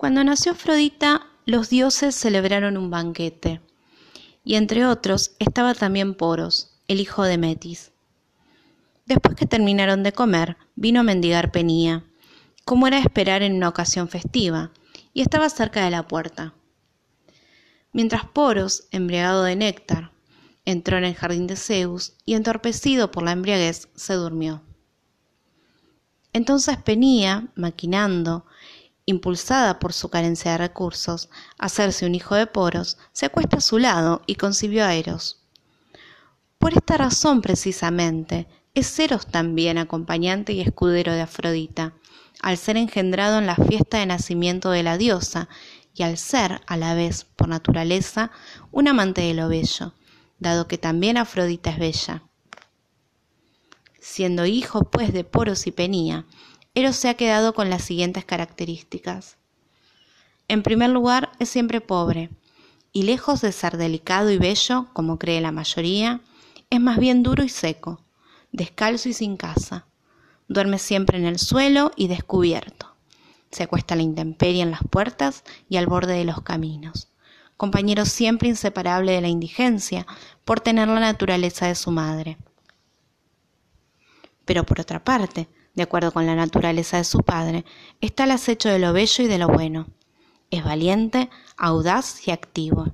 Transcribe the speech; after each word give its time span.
Cuando 0.00 0.24
nació 0.24 0.52
Afrodita, 0.52 1.26
los 1.44 1.68
dioses 1.68 2.14
celebraron 2.14 2.78
un 2.78 2.88
banquete, 2.88 3.60
y 4.42 4.54
entre 4.54 4.86
otros 4.86 5.32
estaba 5.38 5.74
también 5.74 6.14
Poros, 6.14 6.80
el 6.88 7.00
hijo 7.00 7.22
de 7.22 7.36
Metis. 7.36 7.92
Después 9.04 9.36
que 9.36 9.44
terminaron 9.44 10.02
de 10.02 10.14
comer, 10.14 10.56
vino 10.74 11.00
a 11.00 11.02
mendigar 11.02 11.52
Penía, 11.52 12.06
como 12.64 12.86
era 12.86 12.98
esperar 12.98 13.42
en 13.42 13.52
una 13.56 13.68
ocasión 13.68 14.08
festiva, 14.08 14.72
y 15.12 15.20
estaba 15.20 15.50
cerca 15.50 15.84
de 15.84 15.90
la 15.90 16.08
puerta. 16.08 16.54
Mientras 17.92 18.24
Poros, 18.24 18.88
embriagado 18.92 19.42
de 19.42 19.54
néctar, 19.54 20.12
entró 20.64 20.96
en 20.96 21.04
el 21.04 21.14
jardín 21.14 21.46
de 21.46 21.56
Zeus 21.56 22.14
y 22.24 22.36
entorpecido 22.36 23.10
por 23.10 23.22
la 23.22 23.32
embriaguez 23.32 23.90
se 23.96 24.14
durmió. 24.14 24.62
Entonces 26.32 26.78
Penía, 26.78 27.48
maquinando, 27.54 28.46
impulsada 29.10 29.78
por 29.78 29.92
su 29.92 30.08
carencia 30.08 30.52
de 30.52 30.58
recursos, 30.58 31.28
hacerse 31.58 32.06
un 32.06 32.14
hijo 32.14 32.34
de 32.34 32.46
Poros, 32.46 32.96
se 33.12 33.26
acuesta 33.26 33.58
a 33.58 33.60
su 33.60 33.78
lado 33.78 34.22
y 34.26 34.36
concibió 34.36 34.84
a 34.84 34.94
Eros. 34.94 35.42
Por 36.58 36.72
esta 36.72 36.96
razón 36.96 37.42
precisamente, 37.42 38.46
es 38.74 38.98
Eros 38.98 39.26
también 39.26 39.78
acompañante 39.78 40.52
y 40.52 40.60
escudero 40.60 41.12
de 41.12 41.22
Afrodita, 41.22 41.94
al 42.40 42.56
ser 42.56 42.76
engendrado 42.76 43.38
en 43.38 43.46
la 43.46 43.56
fiesta 43.56 43.98
de 43.98 44.06
nacimiento 44.06 44.70
de 44.70 44.82
la 44.82 44.96
diosa 44.96 45.48
y 45.94 46.02
al 46.02 46.16
ser, 46.16 46.60
a 46.66 46.76
la 46.76 46.94
vez, 46.94 47.24
por 47.24 47.48
naturaleza, 47.48 48.30
un 48.70 48.88
amante 48.88 49.22
de 49.22 49.34
lo 49.34 49.48
bello, 49.48 49.94
dado 50.38 50.66
que 50.68 50.78
también 50.78 51.16
Afrodita 51.16 51.70
es 51.70 51.78
bella. 51.78 52.22
Siendo 53.98 54.46
hijo, 54.46 54.90
pues, 54.90 55.12
de 55.12 55.24
Poros 55.24 55.66
y 55.66 55.72
Penía, 55.72 56.26
Eros 56.74 56.96
se 56.96 57.08
ha 57.08 57.14
quedado 57.14 57.52
con 57.52 57.68
las 57.68 57.82
siguientes 57.82 58.24
características. 58.24 59.36
En 60.46 60.62
primer 60.62 60.90
lugar, 60.90 61.32
es 61.38 61.48
siempre 61.48 61.80
pobre, 61.80 62.30
y 62.92 63.02
lejos 63.02 63.40
de 63.40 63.52
ser 63.52 63.76
delicado 63.76 64.30
y 64.30 64.38
bello, 64.38 64.86
como 64.92 65.18
cree 65.18 65.40
la 65.40 65.52
mayoría, 65.52 66.20
es 66.70 66.80
más 66.80 66.98
bien 66.98 67.22
duro 67.22 67.42
y 67.42 67.48
seco, 67.48 68.00
descalzo 68.52 69.08
y 69.08 69.12
sin 69.12 69.36
casa. 69.36 69.86
Duerme 70.48 70.78
siempre 70.78 71.18
en 71.18 71.24
el 71.24 71.38
suelo 71.38 71.92
y 71.96 72.08
descubierto. 72.08 72.94
Se 73.50 73.64
acuesta 73.64 73.94
a 73.94 73.96
la 73.96 74.02
intemperie 74.04 74.62
en 74.62 74.70
las 74.70 74.82
puertas 74.88 75.44
y 75.68 75.76
al 75.76 75.86
borde 75.86 76.14
de 76.14 76.24
los 76.24 76.42
caminos. 76.42 77.08
Compañero 77.56 78.04
siempre 78.04 78.48
inseparable 78.48 79.12
de 79.12 79.20
la 79.20 79.28
indigencia 79.28 80.06
por 80.44 80.60
tener 80.60 80.88
la 80.88 81.00
naturaleza 81.00 81.66
de 81.66 81.74
su 81.74 81.90
madre. 81.90 82.38
Pero 84.44 84.64
por 84.64 84.80
otra 84.80 85.04
parte, 85.04 85.48
de 85.80 85.84
acuerdo 85.84 86.12
con 86.12 86.26
la 86.26 86.34
naturaleza 86.34 86.98
de 86.98 87.04
su 87.04 87.20
padre, 87.20 87.64
está 88.02 88.24
el 88.24 88.32
acecho 88.32 88.68
de 88.68 88.78
lo 88.78 88.92
bello 88.92 89.24
y 89.24 89.28
de 89.28 89.38
lo 89.38 89.48
bueno. 89.48 89.86
Es 90.50 90.62
valiente, 90.62 91.30
audaz 91.56 92.28
y 92.28 92.32
activo. 92.32 92.92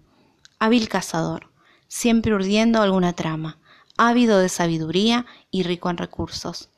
Hábil 0.61 0.89
cazador, 0.89 1.51
siempre 1.89 2.33
urdiendo 2.33 2.81
alguna 2.81 3.13
trama, 3.13 3.59
ávido 3.97 4.39
de 4.39 4.49
sabiduría 4.49 5.27
y 5.51 5.65
rico 5.65 5.91
en 5.91 5.97
recursos. 5.97 6.69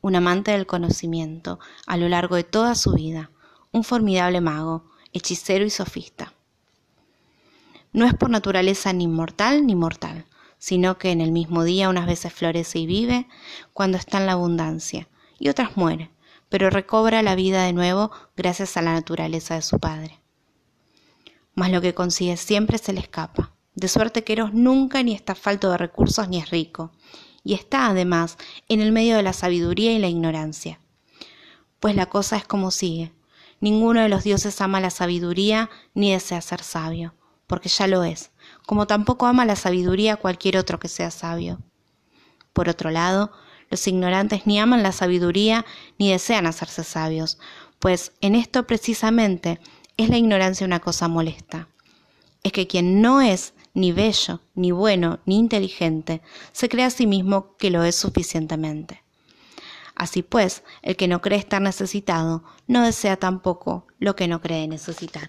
Un 0.00 0.16
amante 0.16 0.52
del 0.52 0.66
conocimiento 0.66 1.60
a 1.86 1.98
lo 1.98 2.08
largo 2.08 2.36
de 2.36 2.44
toda 2.44 2.74
su 2.74 2.94
vida, 2.94 3.30
un 3.70 3.84
formidable 3.84 4.40
mago, 4.40 4.86
hechicero 5.12 5.66
y 5.66 5.70
sofista. 5.70 6.32
No 7.92 8.06
es 8.06 8.14
por 8.14 8.30
naturaleza 8.30 8.94
ni 8.94 9.08
mortal 9.08 9.66
ni 9.66 9.74
mortal, 9.74 10.24
sino 10.56 10.96
que 10.96 11.10
en 11.10 11.20
el 11.20 11.32
mismo 11.32 11.64
día 11.64 11.90
unas 11.90 12.06
veces 12.06 12.32
florece 12.32 12.78
y 12.78 12.86
vive 12.86 13.28
cuando 13.74 13.98
está 13.98 14.16
en 14.20 14.26
la 14.26 14.32
abundancia, 14.32 15.06
y 15.40 15.48
otras 15.48 15.76
muere, 15.76 16.12
pero 16.48 16.70
recobra 16.70 17.22
la 17.22 17.34
vida 17.34 17.64
de 17.64 17.72
nuevo 17.72 18.12
gracias 18.36 18.76
a 18.76 18.82
la 18.82 18.92
naturaleza 18.92 19.56
de 19.56 19.62
su 19.62 19.80
padre. 19.80 20.20
Mas 21.54 21.72
lo 21.72 21.80
que 21.80 21.94
consigue 21.94 22.36
siempre 22.36 22.78
se 22.78 22.92
le 22.92 23.00
escapa, 23.00 23.52
de 23.74 23.88
suerte 23.88 24.22
que 24.22 24.34
Eros 24.34 24.52
nunca 24.52 25.02
ni 25.02 25.14
está 25.14 25.34
falto 25.34 25.70
de 25.70 25.78
recursos 25.78 26.28
ni 26.28 26.38
es 26.38 26.50
rico, 26.50 26.92
y 27.42 27.54
está 27.54 27.86
además 27.86 28.36
en 28.68 28.80
el 28.80 28.92
medio 28.92 29.16
de 29.16 29.22
la 29.22 29.32
sabiduría 29.32 29.92
y 29.92 29.98
la 29.98 30.08
ignorancia. 30.08 30.78
Pues 31.80 31.96
la 31.96 32.06
cosa 32.06 32.36
es 32.36 32.44
como 32.46 32.70
sigue. 32.70 33.12
Ninguno 33.60 34.02
de 34.02 34.08
los 34.08 34.24
dioses 34.24 34.60
ama 34.60 34.80
la 34.80 34.90
sabiduría 34.90 35.70
ni 35.94 36.12
desea 36.12 36.40
ser 36.42 36.62
sabio, 36.62 37.14
porque 37.46 37.68
ya 37.68 37.86
lo 37.86 38.04
es, 38.04 38.30
como 38.66 38.86
tampoco 38.86 39.26
ama 39.26 39.44
la 39.44 39.56
sabiduría 39.56 40.16
cualquier 40.16 40.58
otro 40.58 40.78
que 40.78 40.88
sea 40.88 41.10
sabio. 41.10 41.60
Por 42.52 42.68
otro 42.68 42.90
lado, 42.90 43.32
los 43.70 43.86
ignorantes 43.86 44.46
ni 44.46 44.58
aman 44.58 44.82
la 44.82 44.92
sabiduría 44.92 45.64
ni 45.98 46.10
desean 46.10 46.46
hacerse 46.46 46.84
sabios, 46.84 47.38
pues 47.78 48.12
en 48.20 48.34
esto 48.34 48.66
precisamente 48.66 49.60
es 49.96 50.10
la 50.10 50.18
ignorancia 50.18 50.66
una 50.66 50.80
cosa 50.80 51.08
molesta. 51.08 51.68
Es 52.42 52.52
que 52.52 52.66
quien 52.66 53.00
no 53.00 53.20
es 53.20 53.54
ni 53.74 53.92
bello, 53.92 54.40
ni 54.54 54.72
bueno, 54.72 55.20
ni 55.24 55.38
inteligente, 55.38 56.22
se 56.52 56.68
cree 56.68 56.84
a 56.84 56.90
sí 56.90 57.06
mismo 57.06 57.56
que 57.56 57.70
lo 57.70 57.84
es 57.84 57.96
suficientemente. 57.96 59.02
Así 59.94 60.22
pues, 60.22 60.62
el 60.82 60.96
que 60.96 61.08
no 61.08 61.20
cree 61.20 61.38
estar 61.38 61.60
necesitado, 61.60 62.42
no 62.66 62.82
desea 62.82 63.16
tampoco 63.16 63.86
lo 63.98 64.16
que 64.16 64.28
no 64.28 64.40
cree 64.40 64.66
necesitar. 64.66 65.28